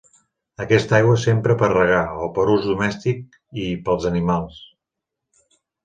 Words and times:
Aquesta 0.63 0.95
aigua 0.99 1.17
s'empra 1.23 1.57
per 1.59 1.69
regar 1.75 2.01
o 2.29 2.31
per 2.39 2.47
a 2.47 2.55
ús 2.55 2.67
domèstic 2.73 3.39
i 3.69 3.71
pels 3.89 4.13
animals. 4.15 4.61